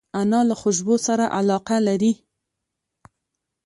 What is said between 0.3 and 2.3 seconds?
له خوشبو سره علاقه لري